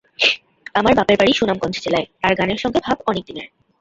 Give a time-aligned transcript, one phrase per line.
[0.75, 3.47] আমার বাপের বাড়ি সুনামগঞ্জ জেলায়, তাঁর গানের সঙ্গে ভাব অনেক দিনের।